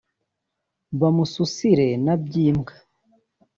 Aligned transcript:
Bamususire 0.99 1.87
na 2.05 2.13
Byimbwa 2.23 2.73